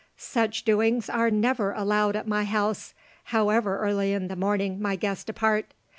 [0.17, 5.25] "Such doings are never allowed at my house, however early in the morning my guests
[5.25, 5.75] depart.